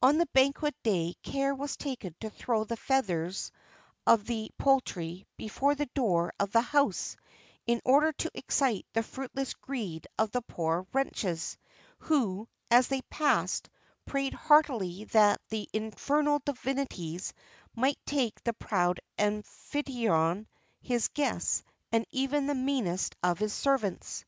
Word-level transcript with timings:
On 0.00 0.18
the 0.18 0.26
banquet 0.32 0.76
day 0.84 1.16
care 1.24 1.52
was 1.52 1.76
taken 1.76 2.14
to 2.20 2.30
throw 2.30 2.62
the 2.62 2.76
feathers 2.76 3.50
of 4.06 4.24
the 4.24 4.48
poultry 4.56 5.26
before 5.36 5.74
the 5.74 5.90
door 5.96 6.32
of 6.38 6.52
the 6.52 6.60
house, 6.60 7.16
in 7.66 7.80
order 7.84 8.12
to 8.12 8.30
excite 8.34 8.86
the 8.92 9.02
fruitless 9.02 9.52
greed 9.54 10.06
of 10.16 10.30
the 10.30 10.42
poor 10.42 10.86
wretches, 10.92 11.58
who, 11.98 12.46
as 12.70 12.86
they 12.86 13.02
passed,[XXX 13.10 13.72
42] 14.08 14.10
prayed 14.12 14.34
heartily 14.34 15.04
that 15.06 15.40
the 15.48 15.68
infernal 15.72 16.40
divinities 16.46 17.34
might 17.74 17.98
take 18.06 18.44
the 18.44 18.52
proud 18.52 19.00
amphitryon, 19.18 20.46
his 20.82 21.08
guests, 21.08 21.64
and 21.90 22.06
even 22.12 22.46
the 22.46 22.54
meanest 22.54 23.16
of 23.24 23.40
his 23.40 23.52
servants. 23.52 24.24